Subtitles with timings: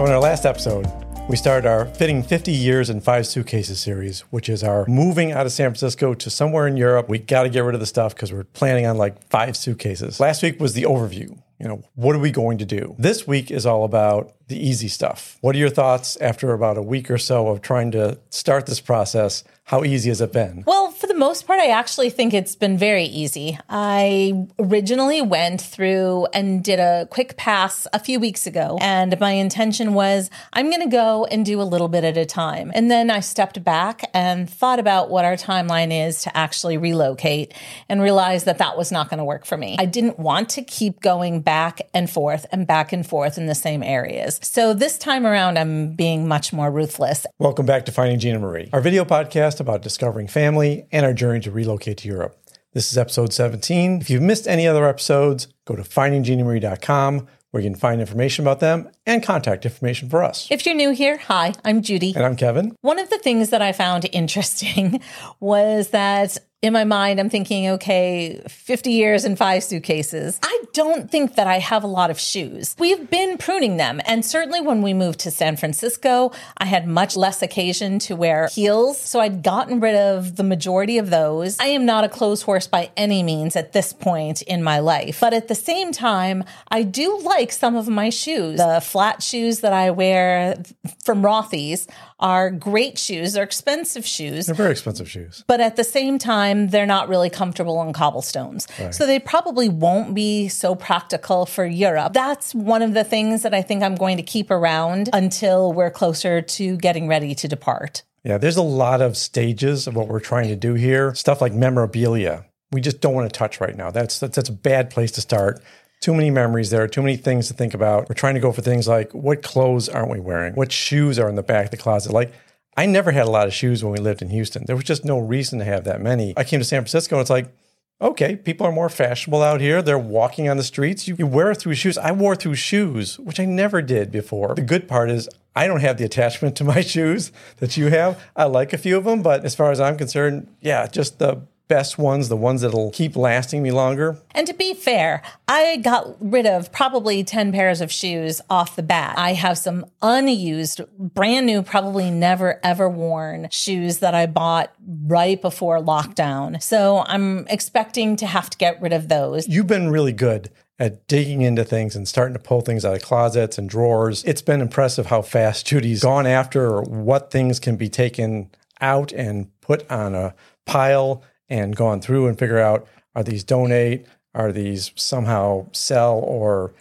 [0.00, 0.90] So, in our last episode,
[1.28, 5.44] we started our Fitting 50 Years in Five Suitcases series, which is our moving out
[5.44, 7.10] of San Francisco to somewhere in Europe.
[7.10, 10.18] We got to get rid of the stuff because we're planning on like five suitcases.
[10.18, 11.38] Last week was the overview.
[11.58, 12.94] You know, what are we going to do?
[12.98, 15.36] This week is all about the easy stuff.
[15.42, 18.80] What are your thoughts after about a week or so of trying to start this
[18.80, 19.44] process?
[19.70, 20.64] How easy has it been?
[20.66, 23.56] Well, for the most part, I actually think it's been very easy.
[23.68, 29.30] I originally went through and did a quick pass a few weeks ago, and my
[29.30, 32.72] intention was I'm going to go and do a little bit at a time.
[32.74, 37.54] And then I stepped back and thought about what our timeline is to actually relocate
[37.88, 39.76] and realized that that was not going to work for me.
[39.78, 43.54] I didn't want to keep going back and forth and back and forth in the
[43.54, 44.40] same areas.
[44.42, 47.24] So this time around, I'm being much more ruthless.
[47.38, 51.40] Welcome back to Finding Gina Marie, our video podcast about discovering family and our journey
[51.40, 52.36] to relocate to Europe.
[52.72, 54.00] This is episode 17.
[54.00, 58.60] If you've missed any other episodes, go to findingginamarie.com where you can find information about
[58.60, 60.46] them and contact information for us.
[60.50, 62.14] If you're new here, hi, I'm Judy.
[62.14, 62.76] And I'm Kevin.
[62.80, 65.00] One of the things that I found interesting
[65.40, 70.38] was that in my mind, I'm thinking, okay, 50 years and five suitcases.
[70.42, 72.76] I don't think that I have a lot of shoes.
[72.78, 74.00] We've been pruning them.
[74.04, 78.48] And certainly when we moved to San Francisco, I had much less occasion to wear
[78.48, 79.00] heels.
[79.00, 81.58] So I'd gotten rid of the majority of those.
[81.58, 85.18] I am not a clothes horse by any means at this point in my life.
[85.20, 88.58] But at the same time, I do like some of my shoes.
[88.58, 90.62] The flat shoes that I wear
[91.04, 91.88] from Rothy's
[92.20, 93.32] are great shoes.
[93.32, 94.44] They're expensive shoes.
[94.44, 95.42] They're very expensive shoes.
[95.46, 98.66] But at the same time, they're not really comfortable on cobblestones.
[98.78, 98.94] Right.
[98.94, 102.12] So they probably won't be so practical for Europe.
[102.12, 105.90] That's one of the things that I think I'm going to keep around until we're
[105.90, 108.02] closer to getting ready to depart.
[108.24, 111.14] Yeah, there's a lot of stages of what we're trying to do here.
[111.14, 112.44] Stuff like memorabilia.
[112.72, 113.90] We just don't want to touch right now.
[113.90, 115.62] That's that's, that's a bad place to start
[116.00, 118.08] too many memories there, too many things to think about.
[118.08, 120.54] We're trying to go for things like what clothes aren't we wearing?
[120.54, 122.12] What shoes are in the back of the closet?
[122.12, 122.32] Like,
[122.76, 124.64] I never had a lot of shoes when we lived in Houston.
[124.66, 126.34] There was just no reason to have that many.
[126.36, 127.52] I came to San Francisco and it's like,
[128.00, 129.82] okay, people are more fashionable out here.
[129.82, 131.06] They're walking on the streets.
[131.06, 131.98] You, you wear through shoes.
[131.98, 134.54] I wore through shoes, which I never did before.
[134.54, 138.22] The good part is I don't have the attachment to my shoes that you have.
[138.34, 141.42] I like a few of them, but as far as I'm concerned, yeah, just the
[141.70, 144.18] best ones, the ones that'll keep lasting me longer.
[144.34, 148.82] And to be fair, I got rid of probably 10 pairs of shoes off the
[148.82, 149.14] bat.
[149.16, 154.74] I have some unused, brand new, probably never ever worn shoes that I bought
[155.06, 156.60] right before lockdown.
[156.60, 159.48] So I'm expecting to have to get rid of those.
[159.48, 163.02] You've been really good at digging into things and starting to pull things out of
[163.02, 164.24] closets and drawers.
[164.24, 169.48] It's been impressive how fast Judy's gone after what things can be taken out and
[169.60, 174.92] put on a pile and gone through and figure out are these donate, are these
[174.94, 176.72] somehow sell or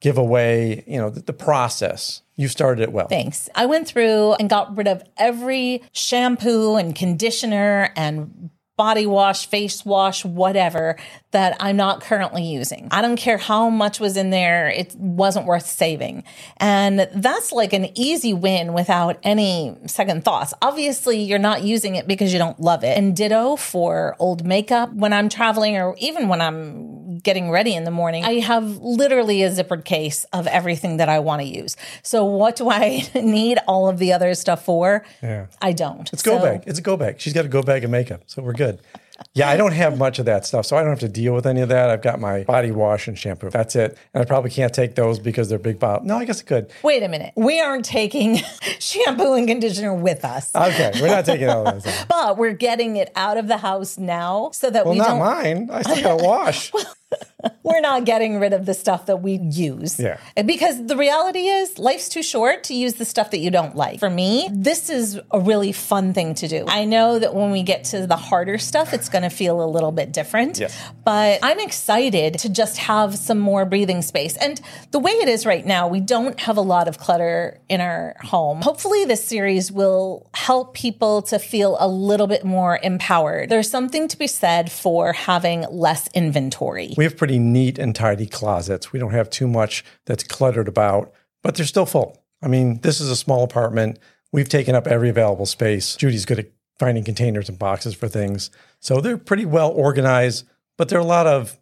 [0.00, 2.22] give away, you know, the, the process.
[2.36, 3.06] You started it well.
[3.06, 3.48] Thanks.
[3.54, 9.84] I went through and got rid of every shampoo and conditioner and body wash, face
[9.84, 10.96] wash, whatever
[11.30, 12.88] that I'm not currently using.
[12.90, 16.24] I don't care how much was in there, it wasn't worth saving.
[16.56, 20.54] And that's like an easy win without any second thoughts.
[20.62, 22.96] Obviously, you're not using it because you don't love it.
[22.96, 27.84] And ditto for old makeup when I'm traveling or even when I'm getting ready in
[27.84, 31.76] the morning, I have literally a zippered case of everything that I want to use.
[32.02, 35.04] So what do I need all of the other stuff for?
[35.22, 35.46] Yeah.
[35.60, 36.12] I don't.
[36.12, 36.64] It's go so, bag.
[36.66, 37.20] It's a go bag.
[37.20, 38.22] She's got a go bag of makeup.
[38.26, 38.80] So we're good.
[39.32, 41.46] Yeah, I don't have much of that stuff, so I don't have to deal with
[41.46, 41.90] any of that.
[41.90, 43.50] I've got my body wash and shampoo.
[43.50, 43.96] That's it.
[44.12, 46.06] And I probably can't take those because they're big bottle.
[46.06, 46.70] No, I guess I could.
[46.82, 47.32] Wait a minute.
[47.36, 48.36] We aren't taking
[48.78, 50.54] shampoo and conditioner with us.
[50.54, 51.86] Okay, we're not taking all those.
[52.08, 55.18] but we're getting it out of the house now so that well, we not don't.
[55.20, 55.70] mine.
[55.70, 56.72] I still got to wash.
[57.62, 59.98] We're not getting rid of the stuff that we use.
[59.98, 60.18] Yeah.
[60.44, 64.00] Because the reality is, life's too short to use the stuff that you don't like.
[64.00, 66.64] For me, this is a really fun thing to do.
[66.68, 69.66] I know that when we get to the harder stuff, it's going to feel a
[69.66, 70.58] little bit different.
[70.58, 70.76] Yes.
[71.04, 74.36] But I'm excited to just have some more breathing space.
[74.36, 74.60] And
[74.90, 78.16] the way it is right now, we don't have a lot of clutter in our
[78.20, 78.62] home.
[78.62, 83.48] Hopefully, this series will help people to feel a little bit more empowered.
[83.48, 86.94] There's something to be said for having less inventory.
[86.96, 88.92] We have pretty neat and tidy closets.
[88.92, 91.12] We don't have too much that's cluttered about,
[91.42, 92.22] but they're still full.
[92.42, 93.98] I mean, this is a small apartment.
[94.32, 95.96] We've taken up every available space.
[95.96, 98.50] Judy's good at finding containers and boxes for things.
[98.80, 100.44] So they're pretty well organized,
[100.76, 101.58] but there are a lot of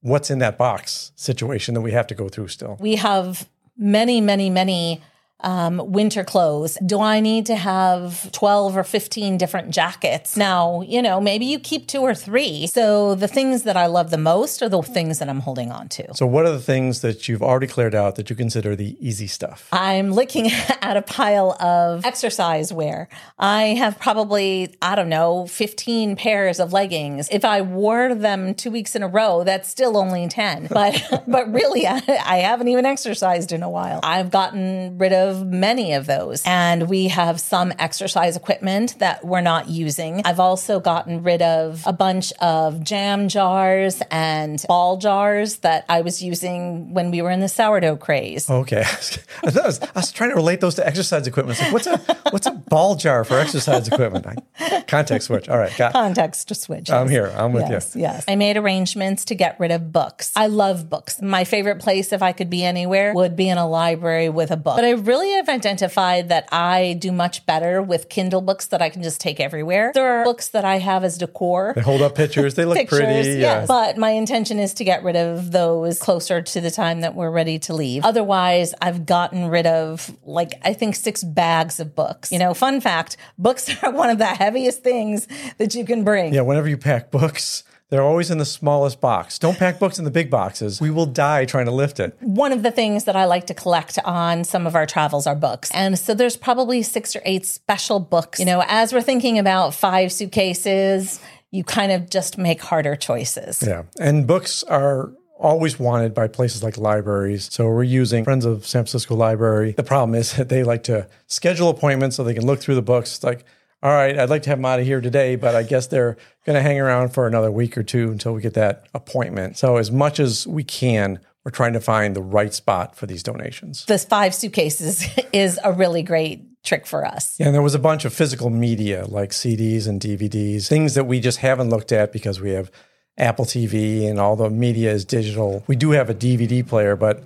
[0.00, 2.76] what's in that box situation that we have to go through still.
[2.80, 5.02] We have many, many, many
[5.40, 6.78] um, winter clothes?
[6.84, 10.36] Do I need to have 12 or 15 different jackets?
[10.36, 12.66] Now, you know, maybe you keep two or three.
[12.66, 15.88] So the things that I love the most are the things that I'm holding on
[15.90, 16.14] to.
[16.14, 19.26] So, what are the things that you've already cleared out that you consider the easy
[19.26, 19.68] stuff?
[19.72, 20.50] I'm looking
[20.82, 23.08] at a pile of exercise wear.
[23.38, 27.28] I have probably, I don't know, 15 pairs of leggings.
[27.30, 30.68] If I wore them two weeks in a row, that's still only 10.
[30.70, 34.00] But, but really, I, I haven't even exercised in a while.
[34.02, 36.42] I've gotten rid of many of those.
[36.44, 40.22] And we have some exercise equipment that we're not using.
[40.24, 46.00] I've also gotten rid of a bunch of jam jars and ball jars that I
[46.00, 48.48] was using when we were in the sourdough craze.
[48.48, 48.82] Okay,
[49.42, 51.60] I, was, I was trying to relate those to exercise equipment.
[51.60, 51.98] Like, what's a
[52.32, 54.42] what's a ball jar for exercise equipment?
[54.86, 55.48] Context switch.
[55.48, 56.90] All right, got context switch.
[56.90, 57.32] I'm here.
[57.36, 58.02] I'm with yes, you.
[58.02, 60.32] Yes, I made arrangements to get rid of books.
[60.36, 61.20] I love books.
[61.20, 64.56] My favorite place, if I could be anywhere, would be in a library with a
[64.56, 64.76] book.
[64.76, 68.88] But I really have identified that I do much better with Kindle books that I
[68.88, 69.92] can just take everywhere.
[69.94, 71.72] There are books that I have as decor.
[71.74, 72.54] They hold up pictures.
[72.54, 73.28] They look pictures, pretty.
[73.30, 73.38] Yes.
[73.38, 73.66] Yeah.
[73.66, 77.30] But my intention is to get rid of those closer to the time that we're
[77.30, 78.04] ready to leave.
[78.04, 82.32] Otherwise, I've gotten rid of like I think six bags of books.
[82.32, 85.28] You know, fun fact, books are one of the heaviest things
[85.58, 86.34] that you can bring.
[86.34, 89.38] Yeah, whenever you pack books, they're always in the smallest box.
[89.38, 90.80] Don't pack books in the big boxes.
[90.80, 92.16] We will die trying to lift it.
[92.20, 95.34] One of the things that I like to collect on some of our travels are
[95.34, 95.70] books.
[95.72, 98.38] And so there's probably six or eight special books.
[98.40, 103.64] You know, as we're thinking about five suitcases, you kind of just make harder choices.
[103.66, 103.84] Yeah.
[103.98, 107.48] And books are always wanted by places like libraries.
[107.52, 109.72] So we're using Friends of San Francisco Library.
[109.72, 112.82] The problem is that they like to schedule appointments so they can look through the
[112.82, 113.16] books.
[113.16, 113.44] It's like,
[113.82, 116.16] all right, I'd like to have them out of here today, but I guess they're
[116.44, 119.56] going to hang around for another week or two until we get that appointment.
[119.56, 123.22] So as much as we can, we're trying to find the right spot for these
[123.22, 123.84] donations.
[123.86, 127.36] This five suitcases is a really great trick for us.
[127.38, 131.04] Yeah, and there was a bunch of physical media like CDs and DVDs, things that
[131.04, 132.70] we just haven't looked at because we have
[133.18, 135.64] Apple TV and all the media is digital.
[135.66, 137.24] We do have a DVD player, but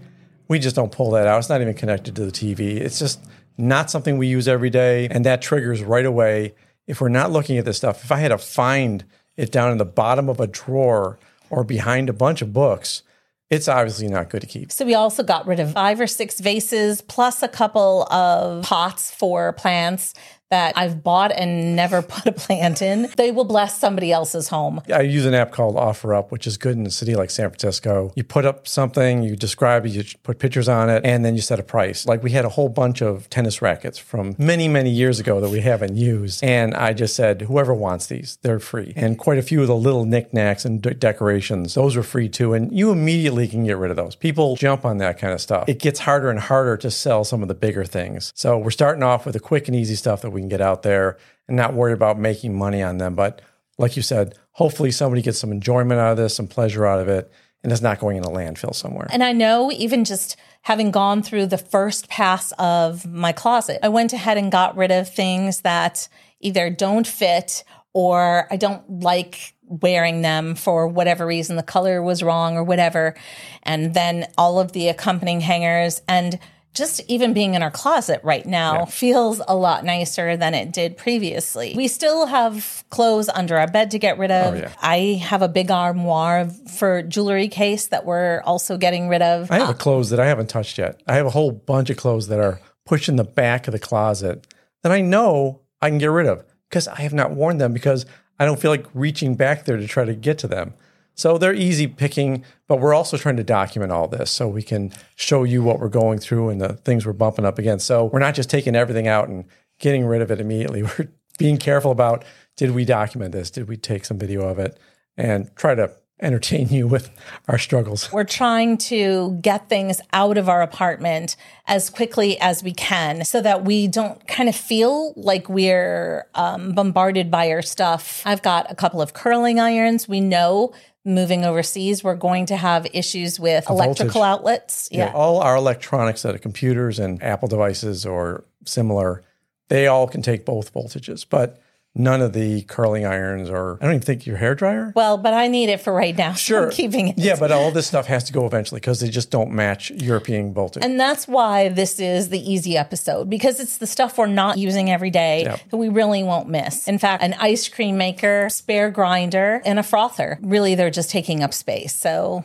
[0.49, 1.39] we just don't pull that out.
[1.39, 2.77] It's not even connected to the TV.
[2.77, 3.23] It's just
[3.59, 5.09] not something we use every day.
[5.11, 6.55] And that triggers right away.
[6.87, 9.05] If we're not looking at this stuff, if I had to find
[9.37, 11.19] it down in the bottom of a drawer
[11.51, 13.03] or behind a bunch of books,
[13.51, 14.73] it's obviously not good to keep.
[14.73, 19.11] So we also got rid of five or six vases plus a couple of pots
[19.11, 20.15] for plants
[20.53, 23.11] that I've bought and never put a plant in.
[23.17, 24.83] They will bless somebody else's home.
[24.93, 28.13] I use an app called OfferUp, which is good in a city like San Francisco.
[28.15, 31.41] You put up something, you describe it, you put pictures on it, and then you
[31.41, 32.07] set a price.
[32.07, 35.49] Like we had a whole bunch of tennis rackets from many, many years ago that
[35.49, 36.45] we haven't used.
[36.45, 38.93] And I just said, whoever wants these, they're free.
[38.95, 42.53] And quite a few of the little knickknacks and de- decorations, those are free too.
[42.53, 44.15] And you immediately can get rid of those.
[44.15, 45.67] People jump on that kind of stuff.
[45.67, 48.33] It gets harder and harder to sell some of the bigger things.
[48.37, 50.83] So we're starting off with the quick and easy stuff that we can get out
[50.83, 51.19] there
[51.49, 53.15] and not worry about making money on them.
[53.15, 53.41] But
[53.79, 57.09] like you said, hopefully somebody gets some enjoyment out of this, some pleasure out of
[57.09, 59.09] it, and it's not going in a landfill somewhere.
[59.11, 63.89] And I know even just having gone through the first pass of my closet, I
[63.89, 66.09] went ahead and got rid of things that
[66.41, 71.57] either don't fit or I don't like wearing them for whatever reason.
[71.57, 73.15] The color was wrong or whatever.
[73.63, 76.39] And then all of the accompanying hangers and
[76.75, 78.85] just even being in our closet right now yeah.
[78.87, 81.75] feels a lot nicer than it did previously.
[81.77, 84.55] We still have clothes under our bed to get rid of.
[84.55, 84.73] Oh, yeah.
[84.81, 89.51] I have a big armoire for jewelry case that we're also getting rid of.
[89.51, 91.03] I have uh, clothes that I haven't touched yet.
[91.07, 93.79] I have a whole bunch of clothes that are pushed in the back of the
[93.79, 94.47] closet
[94.83, 98.07] that I know I can get rid of because I have not worn them because
[98.39, 100.75] I don't feel like reaching back there to try to get to them.
[101.15, 104.93] So they're easy picking, but we're also trying to document all this so we can
[105.15, 107.87] show you what we're going through and the things we're bumping up against.
[107.87, 109.45] So we're not just taking everything out and
[109.79, 110.83] getting rid of it immediately.
[110.99, 112.25] We're being careful about
[112.57, 113.51] did we document this?
[113.51, 114.79] Did we take some video of it
[115.17, 115.91] and try to
[116.23, 117.11] entertain you with
[117.49, 118.11] our struggles.
[118.13, 123.41] We're trying to get things out of our apartment as quickly as we can so
[123.41, 128.23] that we don't kind of feel like we're um, bombarded by our stuff.
[128.25, 130.09] I've got a couple of curling irons.
[130.09, 130.73] We know
[131.05, 134.41] moving overseas, we're going to have issues with electrical voltage.
[134.41, 134.89] outlets.
[134.91, 135.07] Yeah.
[135.07, 135.13] yeah.
[135.13, 139.23] All our electronics that are computers and Apple devices or similar,
[139.69, 141.25] they all can take both voltages.
[141.29, 141.62] But
[141.95, 144.93] none of the curling irons or I don't even think your hair dryer.
[144.97, 146.33] Well, but I need it for right now.
[146.33, 146.71] Sure.
[146.71, 147.19] So keeping it.
[147.19, 150.55] Yeah, but all this stuff has to go eventually because they just don't match European
[150.55, 150.85] voltage.
[150.85, 154.91] And that's why this is the easy episode because it's the stuff we're not using
[154.91, 155.61] every day yep.
[155.71, 156.89] that we really won't miss.
[156.89, 160.39] In fact, an ice cream maker, spare grinder, and a frother.
[160.43, 161.95] Really, they're just taking up space.
[161.95, 162.45] So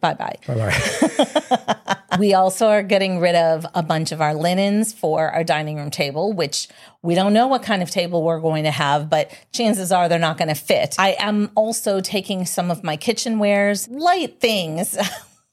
[0.00, 0.36] bye bye.
[0.46, 1.74] Bye bye.
[2.18, 5.90] we also are getting rid of a bunch of our linens for our dining room
[5.90, 6.68] table, which
[7.02, 10.18] we don't know what kind of table we're going to have, but chances are they're
[10.18, 10.96] not going to fit.
[10.98, 14.98] I am also taking some of my kitchenwares, light things.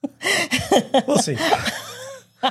[1.07, 1.37] we'll see.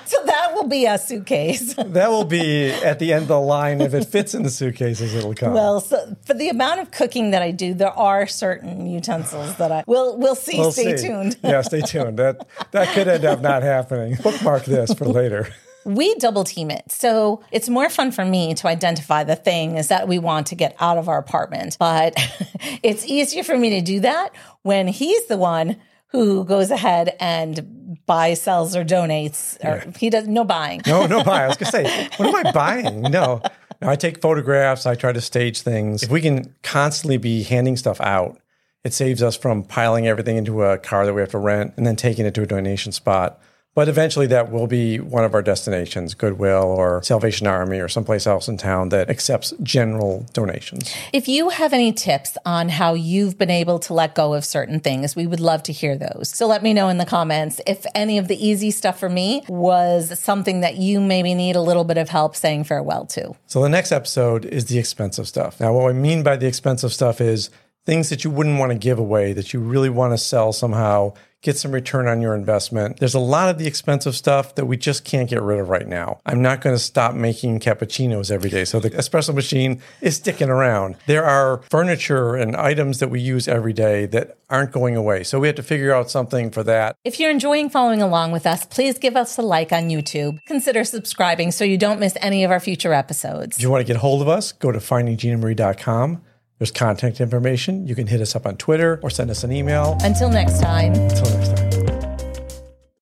[0.05, 1.75] So that will be a suitcase.
[1.79, 3.81] that will be at the end of the line.
[3.81, 5.55] If it fits in the suitcases, it'll come.
[5.55, 9.73] Well, so for the amount of cooking that I do, there are certain utensils that
[9.73, 10.59] I will we'll see.
[10.59, 11.09] We'll stay see.
[11.09, 11.37] tuned.
[11.43, 12.19] yeah, stay tuned.
[12.19, 14.17] That that could end up not happening.
[14.23, 15.49] Bookmark this for later.
[15.85, 16.91] We double team it.
[16.91, 20.75] So it's more fun for me to identify the things that we want to get
[20.81, 21.77] out of our apartment.
[21.79, 22.15] But
[22.83, 24.31] it's easier for me to do that
[24.63, 25.77] when he's the one
[26.15, 29.57] who goes ahead and buys, sells, or donates.
[29.65, 29.91] Or Yeah.
[29.99, 30.81] he does no buying.
[30.87, 31.45] No, no buy.
[31.45, 33.03] I was gonna say, what am I buying?
[33.03, 33.43] No.
[33.83, 34.87] No, I take photographs.
[34.87, 36.05] I try to stage things.
[36.05, 38.39] If we can constantly be handing stuff out,
[38.85, 41.85] it saves us from piling everything into a car that we have to rent and
[41.87, 43.41] then taking it to a donation spot.
[43.75, 48.25] But eventually, that will be one of our destinations Goodwill or Salvation Army or someplace
[48.25, 50.95] else in town that accepts general donations.
[51.13, 54.79] If you have any tips on how you've been able to let go of certain
[54.79, 56.29] things, we would love to hear those.
[56.29, 59.43] So let me know in the comments if any of the easy stuff for me
[59.49, 63.35] was something that you maybe need a little bit of help saying farewell to.
[63.47, 65.59] So the next episode is the expensive stuff.
[65.59, 67.51] Now, what I mean by the expensive stuff is
[67.87, 71.13] things that you wouldn't want to give away, that you really want to sell somehow,
[71.45, 72.99] get some return on your investment.
[72.99, 75.87] There's a lot of the expensive stuff that we just can't get rid of right
[75.87, 76.21] now.
[76.27, 78.65] I'm not going to stop making cappuccinos every day.
[78.65, 80.97] So the espresso machine is sticking around.
[81.07, 85.23] There are furniture and items that we use every day that aren't going away.
[85.23, 86.97] So we have to figure out something for that.
[87.05, 90.39] If you're enjoying following along with us, please give us a like on YouTube.
[90.47, 93.59] Consider subscribing so you don't miss any of our future episodes.
[93.59, 96.23] If you want to get hold of us, go to findingginamarie.com.
[96.59, 97.87] There's contact information.
[97.87, 99.99] You can hit us up on Twitter or send us an email.
[100.03, 100.93] Until next time.
[100.95, 101.64] Until next time.